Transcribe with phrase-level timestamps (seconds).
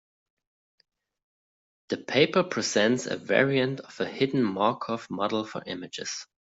[1.89, 6.25] The paper presents a variant of a hidden Markov model for images.